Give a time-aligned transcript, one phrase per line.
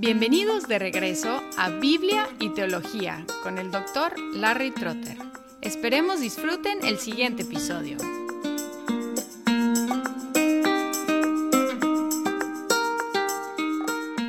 [0.00, 5.18] Bienvenidos de regreso a Biblia y Teología con el doctor Larry Trotter.
[5.60, 7.96] Esperemos disfruten el siguiente episodio.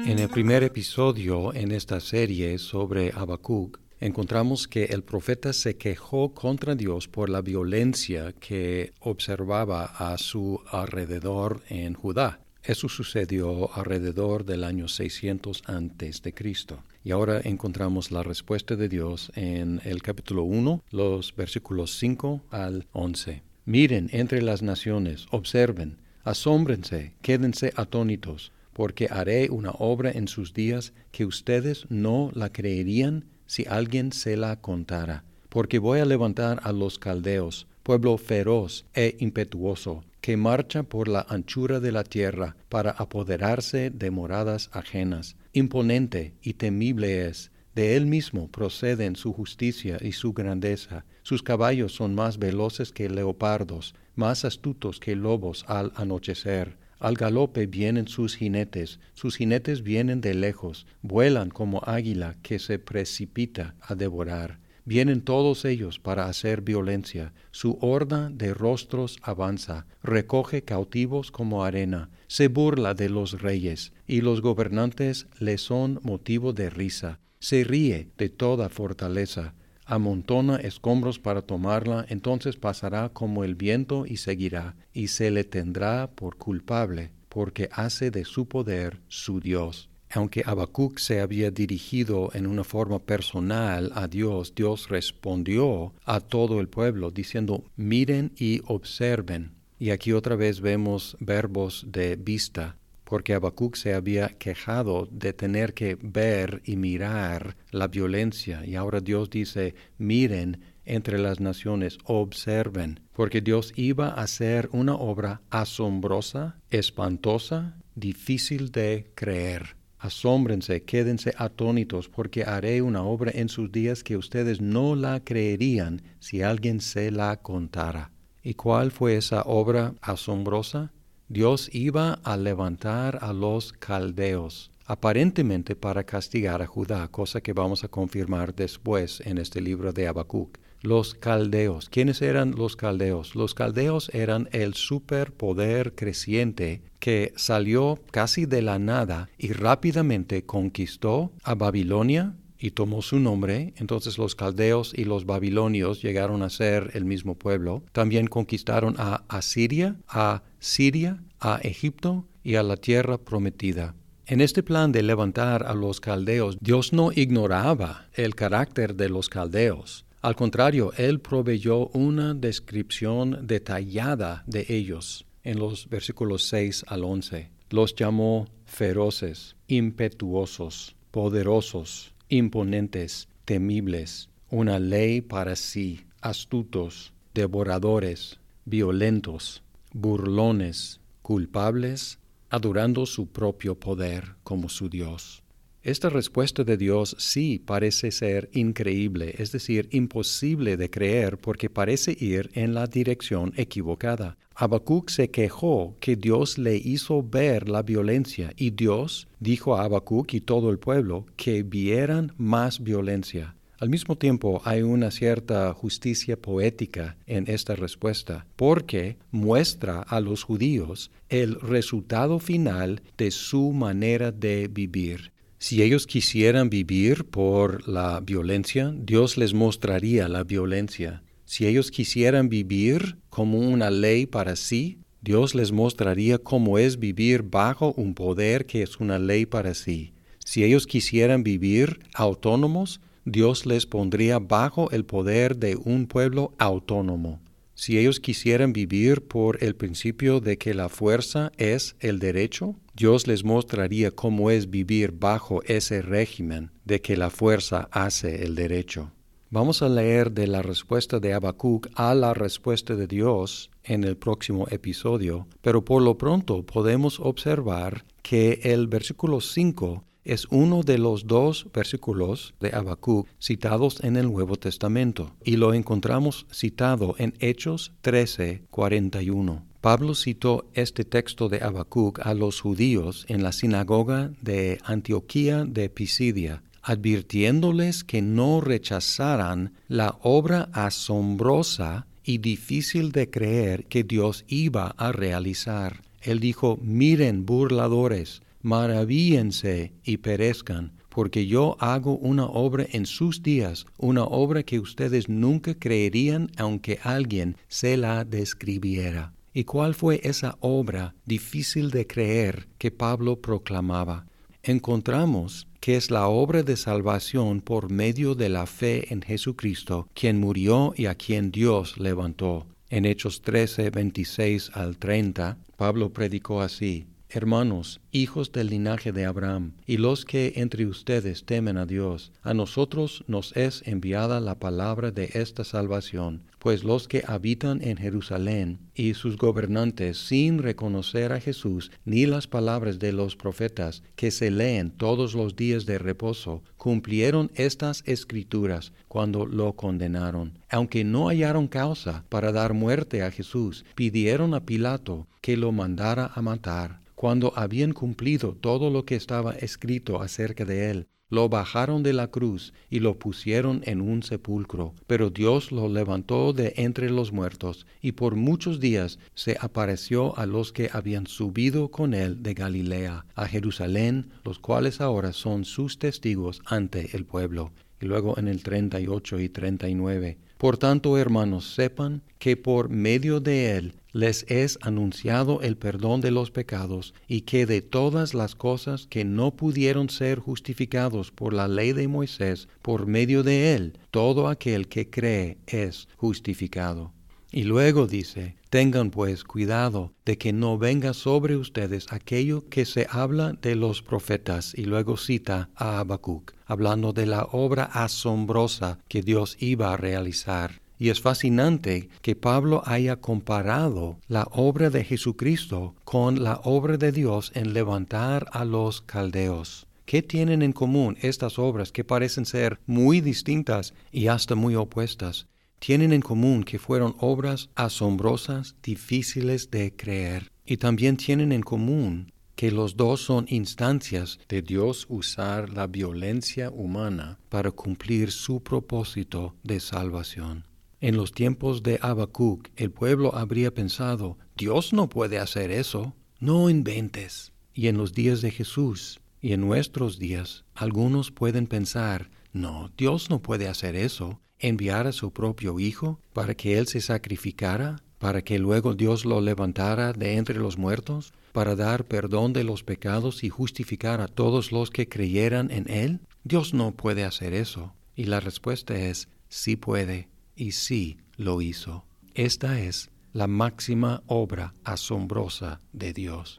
[0.07, 6.33] En el primer episodio en esta serie sobre Habacuc, encontramos que el profeta se quejó
[6.33, 12.39] contra Dios por la violencia que observaba a su alrededor en Judá.
[12.64, 16.84] Eso sucedió alrededor del año 600 antes de Cristo.
[17.04, 22.86] Y ahora encontramos la respuesta de Dios en el capítulo 1, los versículos 5 al
[22.91, 23.41] 11.
[23.66, 30.94] Miren entre las naciones, observen, asómbrense, quédense atónitos, porque haré una obra en sus días
[31.12, 35.23] que ustedes no la creerían si alguien se la contara.
[35.50, 41.26] Porque voy a levantar a los caldeos, pueblo feroz e impetuoso, que marcha por la
[41.30, 45.36] anchura de la tierra para apoderarse de moradas ajenas.
[45.53, 51.06] Imponente y temible es, de él mismo proceden su justicia y su grandeza.
[51.23, 56.78] Sus caballos son más veloces que leopardos, más astutos que lobos al anochecer.
[57.00, 62.78] Al galope vienen sus jinetes, sus jinetes vienen de lejos, vuelan como águila que se
[62.80, 64.59] precipita a devorar.
[64.90, 67.32] Vienen todos ellos para hacer violencia.
[67.52, 74.22] Su horda de rostros avanza, recoge cautivos como arena, se burla de los reyes, y
[74.22, 77.20] los gobernantes le son motivo de risa.
[77.38, 79.54] Se ríe de toda fortaleza,
[79.86, 86.10] amontona escombros para tomarla, entonces pasará como el viento y seguirá, y se le tendrá
[86.10, 89.92] por culpable, porque hace de su poder su Dios.
[90.11, 96.59] Aunque Habacuc se había dirigido en una forma personal a Dios, Dios respondió a todo
[96.59, 99.52] el pueblo diciendo, miren y observen.
[99.77, 105.75] Y aquí otra vez vemos verbos de vista, porque Habacuc se había quejado de tener
[105.75, 108.65] que ver y mirar la violencia.
[108.65, 114.95] Y ahora Dios dice, miren entre las naciones, observen, porque Dios iba a hacer una
[114.95, 119.79] obra asombrosa, espantosa, difícil de creer.
[119.99, 126.02] Asómbrense, quédense atónitos, porque haré una obra en sus días que ustedes no la creerían
[126.20, 128.12] si alguien se la contara.
[128.42, 130.94] ¿Y cuál fue esa obra asombrosa?
[131.27, 137.83] Dios iba a levantar a los caldeos, aparentemente para castigar a Judá, cosa que vamos
[137.83, 141.90] a confirmar después en este libro de Habacuc los caldeos.
[141.90, 143.36] ¿Quiénes eran los caldeos?
[143.36, 151.31] Los caldeos eran el superpoder creciente que salió casi de la nada y rápidamente conquistó
[151.44, 153.74] a Babilonia y tomó su nombre.
[153.78, 157.84] Entonces los caldeos y los babilonios llegaron a ser el mismo pueblo.
[157.92, 163.96] También conquistaron a Asiria, a Siria, a Egipto y a la tierra prometida.
[164.25, 169.28] En este plan de levantar a los caldeos, Dios no ignoraba el carácter de los
[169.28, 170.06] caldeos.
[170.21, 177.50] Al contrario, Él proveyó una descripción detallada de ellos en los versículos 6 al 11.
[177.69, 189.63] Los llamó feroces, impetuosos, poderosos, imponentes, temibles, una ley para sí, astutos, devoradores, violentos,
[189.94, 192.19] burlones, culpables,
[192.50, 195.44] adorando su propio poder como su Dios.
[195.81, 202.18] Esta respuesta de Dios sí parece ser increíble, es decir, imposible de creer porque parece
[202.19, 204.38] ir en la dirección equivocada.
[204.56, 210.34] Habacuc se quejó que Dios le hizo ver la violencia y Dios dijo a Habacuc
[210.34, 213.56] y todo el pueblo que vieran más violencia.
[213.80, 220.44] Al mismo tiempo hay una cierta justicia poética en esta respuesta, porque muestra a los
[220.44, 225.31] judíos el resultado final de su manera de vivir.
[225.62, 231.21] Si ellos quisieran vivir por la violencia, Dios les mostraría la violencia.
[231.44, 237.44] Si ellos quisieran vivir como una ley para sí, Dios les mostraría cómo es vivir
[237.44, 240.13] bajo un poder que es una ley para sí.
[240.45, 247.42] Si ellos quisieran vivir autónomos, Dios les pondría bajo el poder de un pueblo autónomo.
[247.75, 253.28] Si ellos quisieran vivir por el principio de que la fuerza es el derecho, Dios
[253.28, 259.13] les mostraría cómo es vivir bajo ese régimen de que la fuerza hace el derecho.
[259.50, 264.18] Vamos a leer de la respuesta de Habacuc a la respuesta de Dios en el
[264.18, 270.98] próximo episodio, pero por lo pronto podemos observar que el versículo 5 es uno de
[270.98, 277.34] los dos versículos de Habacuc citados en el Nuevo Testamento y lo encontramos citado en
[277.40, 279.69] Hechos 13, 41.
[279.81, 285.90] Pablo citó este texto de Habacuc a los judíos en la sinagoga de Antioquía de
[285.90, 294.96] Pisidia, advirtiéndoles que no rechazaran la obra asombrosa y difícil de creer que Dios iba
[294.98, 296.02] a realizar.
[296.22, 303.86] Él dijo, miren burladores, maravíense y perezcan, porque yo hago una obra en sus días,
[303.98, 309.34] una obra que ustedes nunca creerían aunque alguien se la describiera.
[309.54, 314.25] ¿Y cuál fue esa obra difícil de creer que Pablo proclamaba?
[314.62, 320.40] Encontramos que es la obra de salvación por medio de la fe en Jesucristo, quien
[320.40, 322.68] murió y a quien Dios levantó.
[322.90, 329.74] En Hechos 13, 26 al 30, Pablo predicó así, Hermanos, hijos del linaje de Abraham,
[329.86, 335.12] y los que entre ustedes temen a Dios, a nosotros nos es enviada la palabra
[335.12, 341.40] de esta salvación, pues los que habitan en Jerusalén y sus gobernantes, sin reconocer a
[341.40, 346.64] Jesús ni las palabras de los profetas que se leen todos los días de reposo,
[346.78, 350.58] cumplieron estas escrituras cuando lo condenaron.
[350.68, 356.32] Aunque no hallaron causa para dar muerte a Jesús, pidieron a Pilato que lo mandara
[356.34, 362.01] a matar cuando habían cumplido todo lo que estaba escrito acerca de él, lo bajaron
[362.01, 364.94] de la cruz y lo pusieron en un sepulcro.
[365.06, 370.45] Pero Dios lo levantó de entre los muertos, y por muchos días se apareció a
[370.45, 376.00] los que habían subido con él de Galilea a Jerusalén, los cuales ahora son sus
[376.00, 377.74] testigos ante el pueblo.
[378.01, 380.38] Y luego en el 38 y 39.
[380.57, 386.31] Por tanto, hermanos, sepan que por medio de él les es anunciado el perdón de
[386.31, 391.68] los pecados y que de todas las cosas que no pudieron ser justificados por la
[391.68, 397.13] ley de Moisés, por medio de él, todo aquel que cree es justificado.
[397.51, 403.07] Y luego dice, tengan pues cuidado de que no venga sobre ustedes aquello que se
[403.10, 409.21] habla de los profetas, y luego cita a Habacuc, hablando de la obra asombrosa que
[409.21, 410.81] Dios iba a realizar.
[411.00, 417.13] Y es fascinante que Pablo haya comparado la obra de Jesucristo con la obra de
[417.13, 419.88] Dios en levantar a los caldeos.
[420.06, 425.48] ¿Qué tienen en común estas obras que parecen ser muy distintas y hasta muy opuestas?
[425.80, 432.31] Tienen en común que fueron obras asombrosas, difíciles de creer, y también tienen en común
[432.56, 439.56] que los dos son instancias de Dios usar la violencia humana para cumplir su propósito
[439.64, 440.66] de salvación.
[441.00, 446.70] En los tiempos de Habacuc, el pueblo habría pensado, Dios no puede hacer eso, no
[446.70, 447.54] inventes.
[447.74, 453.30] Y en los días de Jesús y en nuestros días, algunos pueden pensar, no, Dios
[453.30, 458.42] no puede hacer eso, enviar a su propio Hijo para que Él se sacrificara, para
[458.42, 463.44] que luego Dios lo levantara de entre los muertos, para dar perdón de los pecados
[463.44, 466.20] y justificar a todos los que creyeran en Él.
[466.44, 467.94] Dios no puede hacer eso.
[468.16, 472.06] Y la respuesta es, sí puede y sí lo hizo.
[472.34, 476.59] Esta es la máxima obra asombrosa de Dios.